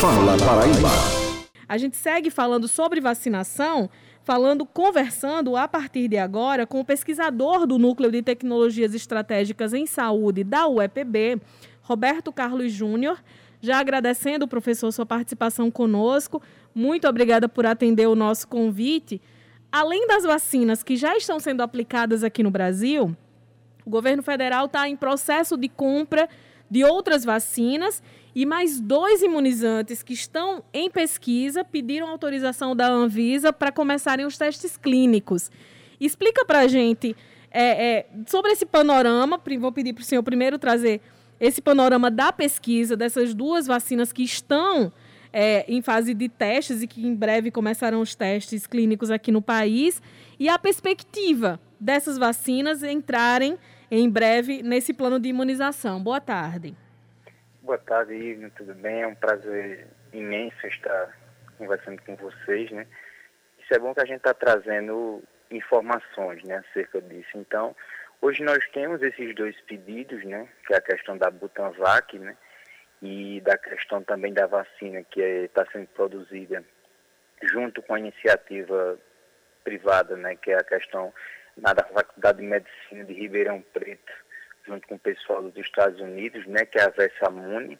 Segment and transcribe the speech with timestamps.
[0.00, 0.88] Fala Paraíba.
[1.68, 3.90] A gente segue falando sobre vacinação,
[4.24, 9.84] falando, conversando a partir de agora com o pesquisador do Núcleo de Tecnologias Estratégicas em
[9.84, 11.38] Saúde da UEPB,
[11.82, 13.22] Roberto Carlos Júnior.
[13.60, 16.40] Já agradecendo, professor, sua participação conosco.
[16.74, 19.20] Muito obrigada por atender o nosso convite.
[19.70, 23.14] Além das vacinas que já estão sendo aplicadas aqui no Brasil,
[23.84, 26.26] o governo federal está em processo de compra
[26.70, 28.02] de outras vacinas
[28.34, 34.38] e mais dois imunizantes que estão em pesquisa pediram autorização da Anvisa para começarem os
[34.38, 35.50] testes clínicos.
[36.00, 37.16] Explica para a gente
[37.50, 39.40] é, é, sobre esse panorama.
[39.58, 41.00] Vou pedir para o senhor primeiro trazer
[41.38, 44.92] esse panorama da pesquisa dessas duas vacinas que estão
[45.32, 49.40] é, em fase de testes e que em breve começarão os testes clínicos aqui no
[49.40, 50.02] país
[50.38, 53.56] e a perspectiva dessas vacinas entrarem
[53.90, 56.02] em breve nesse plano de imunização.
[56.02, 56.76] Boa tarde.
[57.70, 59.02] Boa tarde, Ivna, tudo bem?
[59.02, 61.16] É um prazer imenso estar
[61.56, 62.84] conversando com vocês, né?
[63.60, 65.22] Isso é bom que a gente está trazendo
[65.52, 67.30] informações, né, acerca disso.
[67.36, 67.76] Então,
[68.20, 72.36] hoje nós temos esses dois pedidos, né, que é a questão da Butanvac, né,
[73.00, 76.64] e da questão também da vacina que está é, sendo produzida
[77.40, 78.98] junto com a iniciativa
[79.62, 81.14] privada, né, que é a questão
[81.56, 84.12] da Faculdade de Medicina de Ribeirão Preto,
[84.66, 87.78] junto com o pessoal dos Estados Unidos, né, que é a Versamune.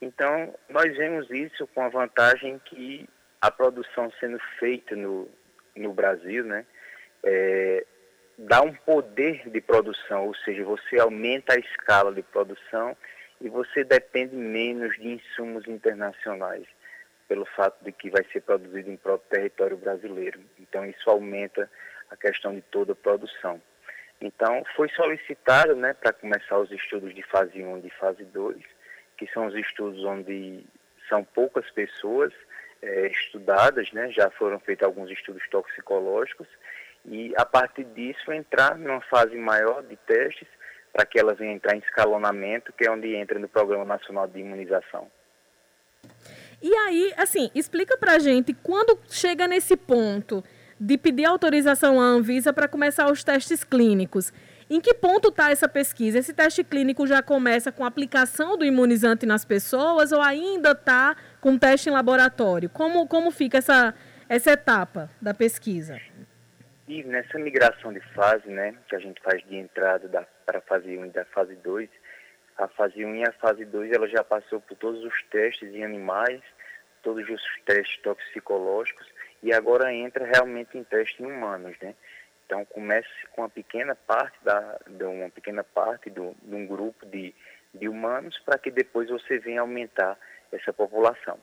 [0.00, 3.08] Então, nós vemos isso com a vantagem que
[3.40, 5.28] a produção sendo feita no,
[5.76, 6.64] no Brasil, né,
[7.22, 7.84] é,
[8.38, 12.96] dá um poder de produção, ou seja, você aumenta a escala de produção
[13.40, 16.66] e você depende menos de insumos internacionais,
[17.28, 20.40] pelo fato de que vai ser produzido em próprio território brasileiro.
[20.58, 21.70] Então, isso aumenta
[22.10, 23.60] a questão de toda a produção.
[24.20, 28.56] Então, foi solicitado né, para começar os estudos de fase 1 e de fase 2,
[29.16, 30.64] que são os estudos onde
[31.08, 32.32] são poucas pessoas
[32.82, 36.46] é, estudadas, né, já foram feitos alguns estudos toxicológicos,
[37.06, 40.48] e a partir disso entrar numa fase maior de testes
[40.92, 44.40] para que elas venham entrar em escalonamento, que é onde entra no Programa Nacional de
[44.40, 45.10] Imunização.
[46.62, 50.44] E aí, assim, explica para a gente, quando chega nesse ponto
[50.80, 54.32] de pedir autorização à Anvisa para começar os testes clínicos.
[54.68, 56.18] Em que ponto está essa pesquisa?
[56.18, 61.16] Esse teste clínico já começa com a aplicação do imunizante nas pessoas ou ainda está
[61.40, 62.70] com teste em laboratório?
[62.70, 63.94] Como, como fica essa,
[64.28, 66.00] essa etapa da pesquisa?
[66.88, 70.62] E nessa migração de fase, né, que a gente faz de entrada da, para a
[70.62, 71.88] fase 1 e da fase 2,
[72.56, 75.84] a fase 1 e a fase 2 ela já passou por todos os testes em
[75.84, 76.40] animais,
[77.02, 79.06] todos os testes toxicológicos,
[79.42, 81.94] e agora entra realmente em teste em humanos, né?
[82.46, 87.06] Então começa com uma pequena parte da, de uma pequena parte do, de um grupo
[87.06, 87.34] de,
[87.72, 90.18] de humanos para que depois você venha aumentar
[90.52, 91.38] essa população.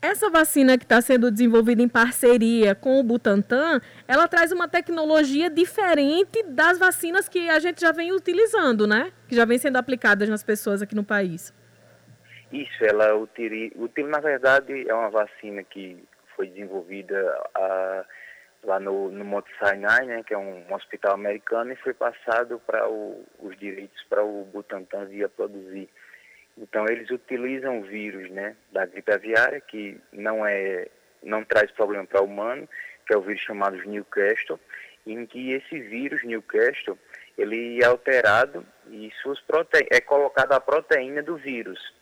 [0.00, 5.50] Essa vacina que está sendo desenvolvida em parceria com o Butantan, ela traz uma tecnologia
[5.50, 9.12] diferente das vacinas que a gente já vem utilizando, né?
[9.28, 11.52] Que já vem sendo aplicadas nas pessoas aqui no país.
[12.52, 13.74] Isso, ela utiliza,
[14.06, 15.98] na verdade, é uma vacina que
[16.38, 17.18] foi desenvolvida
[17.52, 18.04] a,
[18.62, 22.62] lá no, no Monte Sinai, né, que é um, um hospital americano, e foi passado
[22.64, 25.88] para os direitos para o Butantan via produzir.
[26.56, 30.86] Então eles utilizam o vírus né, da gripe aviária, que não, é,
[31.24, 32.68] não traz problema para o humano,
[33.04, 34.60] que é o vírus chamado Newcastle,
[35.04, 36.96] em que esse vírus Newcastle
[37.36, 39.86] ele é alterado e suas prote...
[39.90, 41.97] é colocada a proteína do vírus.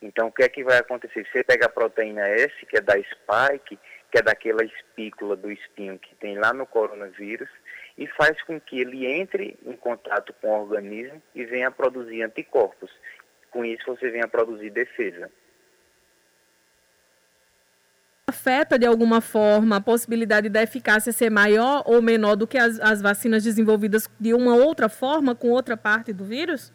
[0.00, 1.26] Então, o que é que vai acontecer?
[1.32, 3.78] Você pega a proteína S, que é da spike,
[4.10, 7.48] que é daquela espícula do espinho que tem lá no coronavírus,
[7.96, 12.90] e faz com que ele entre em contato com o organismo e venha produzir anticorpos.
[13.50, 15.30] Com isso, você venha produzir defesa.
[18.28, 22.78] Afeta de alguma forma a possibilidade da eficácia ser maior ou menor do que as,
[22.80, 26.72] as vacinas desenvolvidas de uma outra forma, com outra parte do vírus?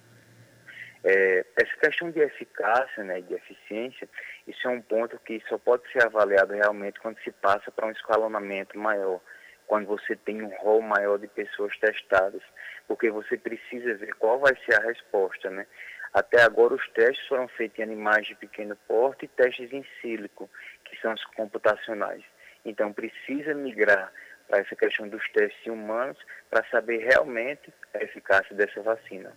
[1.03, 4.07] É, essa questão de eficácia, né, de eficiência,
[4.47, 7.91] isso é um ponto que só pode ser avaliado realmente quando se passa para um
[7.91, 9.19] escalonamento maior,
[9.65, 12.43] quando você tem um rol maior de pessoas testadas,
[12.87, 15.65] porque você precisa ver qual vai ser a resposta, né?
[16.13, 20.49] Até agora os testes foram feitos em animais de pequeno porte e testes em sílico,
[20.85, 22.23] que são os computacionais.
[22.65, 24.11] Então precisa migrar
[24.47, 26.17] para essa questão dos testes humanos
[26.49, 29.31] para saber realmente a eficácia dessa vacina.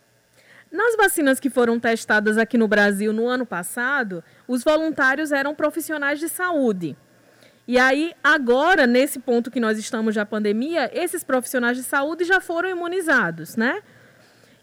[0.75, 6.19] Nas vacinas que foram testadas aqui no Brasil no ano passado, os voluntários eram profissionais
[6.19, 6.97] de saúde.
[7.65, 12.41] E aí, agora, nesse ponto que nós estamos da pandemia, esses profissionais de saúde já
[12.41, 13.85] foram imunizados, né?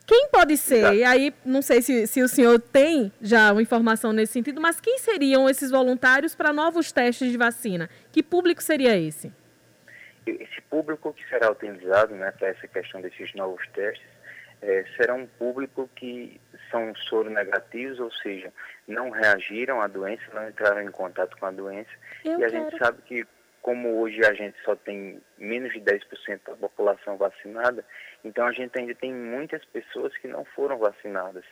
[0.05, 0.95] Quem pode ser?
[0.95, 4.81] E aí, não sei se, se o senhor tem já uma informação nesse sentido, mas
[4.81, 7.89] quem seriam esses voluntários para novos testes de vacina?
[8.11, 9.31] Que público seria esse?
[10.27, 14.11] Esse público que será utilizado né, para essa questão desses novos testes
[14.61, 18.53] é, será um público que são soro negativos, ou seja,
[18.87, 21.89] não reagiram à doença, não entraram em contato com a doença.
[22.23, 22.63] Eu e a quero.
[22.63, 23.27] gente sabe que,
[23.61, 27.83] como hoje a gente só tem menos de 10% da população vacinada,
[28.23, 31.45] então a gente ainda tem muitas pessoas que não foram vacinadas.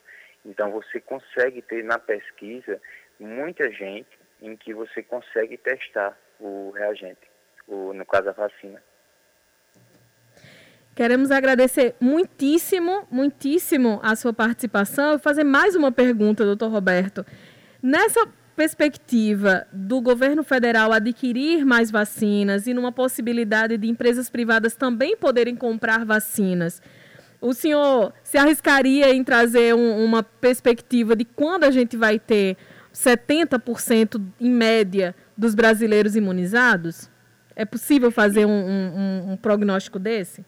[0.45, 2.79] Então você consegue ter na pesquisa
[3.19, 7.29] muita gente em que você consegue testar o reagente,
[7.67, 8.81] o, no caso a vacina.
[10.99, 17.25] Queremos agradecer muitíssimo, muitíssimo a sua participação e fazer mais uma pergunta, doutor Roberto.
[17.81, 25.15] Nessa perspectiva do governo federal adquirir mais vacinas e numa possibilidade de empresas privadas também
[25.15, 26.81] poderem comprar vacinas,
[27.39, 32.57] o senhor se arriscaria em trazer um, uma perspectiva de quando a gente vai ter
[32.93, 37.09] 70% em média dos brasileiros imunizados?
[37.55, 40.43] É possível fazer um, um, um prognóstico desse?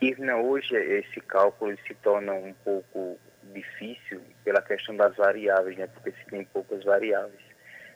[0.00, 3.18] Irna, hoje esse cálculo se torna um pouco
[3.54, 5.86] difícil pela questão das variáveis, né?
[5.86, 7.40] porque se tem poucas variáveis.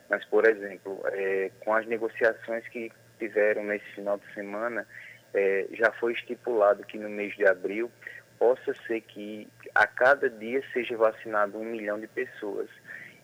[0.08, 4.86] Mas, por exemplo, é, com as negociações que tiveram nesse final de semana,
[5.34, 7.90] é, já foi estipulado que no mês de abril
[8.38, 12.68] possa ser que a cada dia seja vacinado um milhão de pessoas.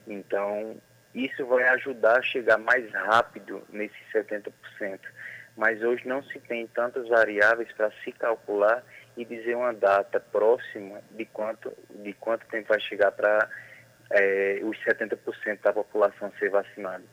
[0.07, 0.77] Então,
[1.15, 4.53] isso vai ajudar a chegar mais rápido nesses 70%
[5.57, 8.85] mas hoje não se tem tantas variáveis para se calcular
[9.17, 13.49] e dizer uma data próxima de quanto, de quanto tempo vai chegar para
[14.11, 17.05] é, os 70% da população ser vacinada.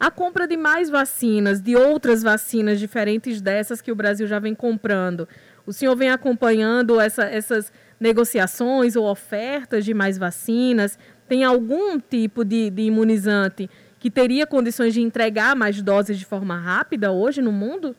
[0.00, 4.54] A compra de mais vacinas, de outras vacinas diferentes dessas que o Brasil já vem
[4.54, 5.28] comprando,
[5.66, 10.98] o senhor vem acompanhando essa, essas negociações ou ofertas de mais vacinas?
[11.28, 16.58] Tem algum tipo de, de imunizante que teria condições de entregar mais doses de forma
[16.58, 17.96] rápida hoje no mundo?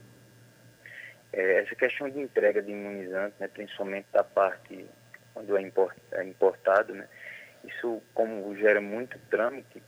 [1.33, 4.85] É, essa questão de entrega de imunizante, né, principalmente da parte
[5.33, 5.71] quando é,
[6.13, 7.07] é importado, né,
[7.63, 9.81] isso como gera muito trâmite,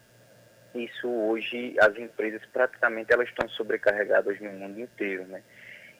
[0.75, 5.41] isso hoje as empresas praticamente elas estão sobrecarregadas no mundo inteiro, né?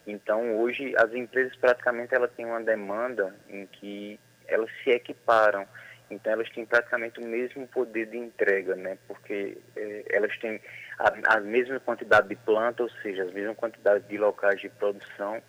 [0.05, 5.65] Então hoje as empresas praticamente elas têm uma demanda em que elas se equiparam
[6.09, 8.97] então elas têm praticamente o mesmo poder de entrega, né?
[9.07, 10.59] Porque é, elas têm
[10.97, 15.41] a, a, mesma quantidade de planta, ou seja, a mesma quantidade de locais de produção.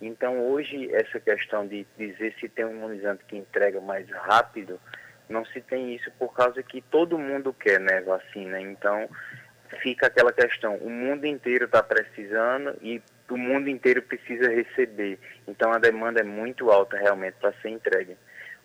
[0.00, 4.80] Então hoje essa questão de dizer se tem um imunizante que entrega mais rápido,
[5.28, 8.60] não se tem isso por causa que todo mundo quer, né, vacina.
[8.60, 9.08] Então
[9.82, 15.18] fica aquela questão, o mundo inteiro está precisando e o mundo inteiro precisa receber.
[15.46, 18.16] Então a demanda é muito alta realmente para ser entregue.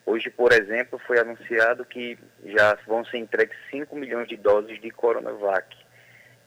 [0.06, 4.92] Hoje, por exemplo, foi anunciado que já vão ser entregues 5 milhões de doses de
[4.92, 5.78] Coronavac.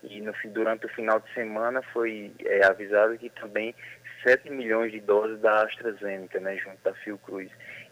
[0.03, 3.75] E no, durante o final de semana foi é, avisado que também
[4.23, 7.51] 7 milhões de doses da AstraZeneca, né, junto da Fiocruz.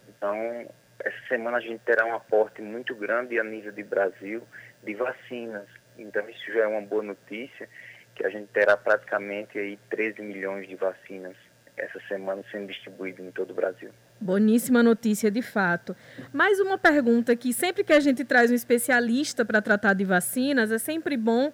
[0.08, 0.68] Então,
[1.02, 4.42] essa semana a gente terá um aporte muito grande a nível de Brasil
[4.82, 5.66] de vacinas.
[5.96, 7.68] Então, isso já é uma boa notícia,
[8.14, 11.36] que a gente terá praticamente aí 13 milhões de vacinas
[11.76, 13.90] essa semana sendo distribuídas em todo o Brasil.
[14.20, 15.94] Boníssima notícia, de fato.
[16.32, 20.70] Mais uma pergunta que sempre que a gente traz um especialista para tratar de vacinas,
[20.70, 21.52] é sempre bom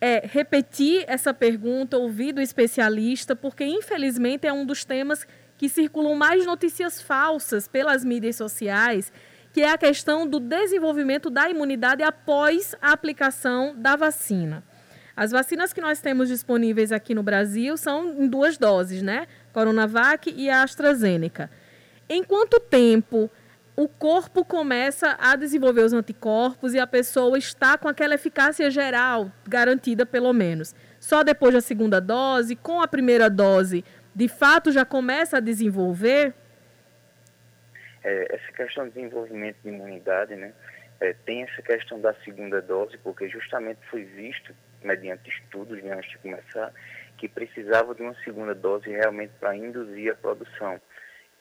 [0.00, 6.14] é, repetir essa pergunta, ouvir do especialista, porque infelizmente é um dos temas que circulam
[6.14, 9.12] mais notícias falsas pelas mídias sociais,
[9.52, 14.62] que é a questão do desenvolvimento da imunidade após a aplicação da vacina.
[15.16, 19.26] As vacinas que nós temos disponíveis aqui no Brasil são em duas doses, né?
[19.50, 21.50] Coronavac e a AstraZeneca.
[22.08, 23.30] Em quanto tempo
[23.76, 29.30] o corpo começa a desenvolver os anticorpos e a pessoa está com aquela eficácia geral,
[29.46, 30.74] garantida pelo menos?
[31.00, 33.84] Só depois da segunda dose, com a primeira dose,
[34.14, 36.32] de fato já começa a desenvolver?
[38.02, 40.52] É, essa questão de desenvolvimento de imunidade, né?
[41.00, 46.10] É, tem essa questão da segunda dose, porque justamente foi visto, mediante estudos né, antes
[46.10, 46.72] de começar,
[47.18, 50.80] que precisava de uma segunda dose realmente para induzir a produção.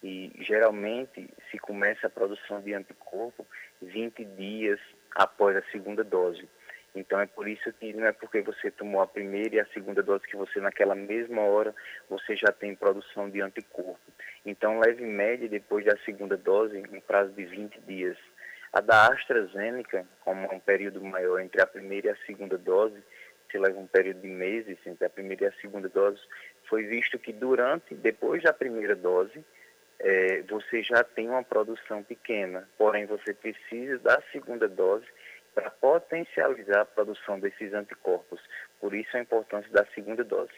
[0.07, 3.43] E geralmente se começa a produção de anticorpo
[3.81, 4.79] 20 dias
[5.15, 6.47] após a segunda dose.
[6.93, 10.03] Então é por isso que não é porque você tomou a primeira e a segunda
[10.03, 11.74] dose que você naquela mesma hora
[12.07, 13.97] você já tem produção de anticorpo.
[14.45, 18.15] Então leve média depois da segunda dose em prazo de 20 dias.
[18.71, 23.01] A da AstraZeneca, como é um período maior entre a primeira e a segunda dose,
[23.50, 26.21] se leva um período de meses entre a primeira e a segunda dose,
[26.69, 29.43] foi visto que durante, depois da primeira dose,
[29.99, 35.05] é, você já tem uma produção pequena, porém você precisa da segunda dose
[35.53, 38.39] para potencializar a produção desses anticorpos.
[38.79, 40.51] Por isso a importância da segunda dose.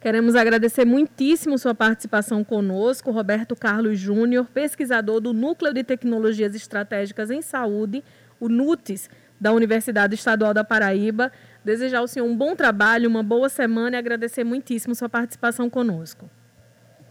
[0.00, 7.32] Queremos agradecer muitíssimo sua participação conosco, Roberto Carlos Júnior, pesquisador do Núcleo de Tecnologias Estratégicas
[7.32, 8.04] em Saúde,
[8.38, 11.32] o NUTES, da Universidade Estadual da Paraíba.
[11.64, 16.30] Desejar ao senhor um bom trabalho, uma boa semana e agradecer muitíssimo sua participação conosco.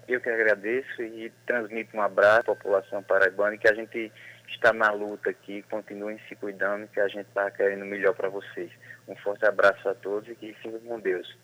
[0.07, 4.11] Eu que agradeço e transmito um abraço à população paraibana e que a gente
[4.47, 8.71] está na luta aqui, continuem se cuidando, que a gente está querendo melhor para vocês.
[9.07, 11.37] Um forte abraço a todos e que fiquem com Deus.